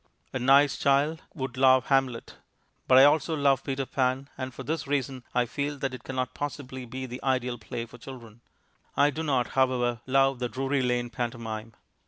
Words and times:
A 0.33 0.39
nice 0.39 0.77
child 0.77 1.21
would 1.35 1.57
love 1.57 1.85
Hamlet. 1.85 2.37
But 2.87 2.97
I 2.97 3.03
also 3.03 3.35
love 3.37 3.63
Peter 3.63 3.85
Pan; 3.85 4.29
and 4.35 4.51
for 4.51 4.63
this 4.63 4.87
reason 4.87 5.23
I 5.35 5.45
feel 5.45 5.77
that 5.77 5.93
it 5.93 6.03
cannot 6.03 6.33
possibly 6.33 6.87
be 6.87 7.05
the 7.05 7.23
ideal 7.23 7.59
play 7.59 7.85
for 7.85 7.99
children. 7.99 8.41
I 8.97 9.11
do 9.11 9.21
not, 9.21 9.49
however, 9.49 10.01
love 10.07 10.39
the 10.39 10.49
Drury 10.49 10.81
Lane 10.81 11.11
pantomime... 11.11 11.75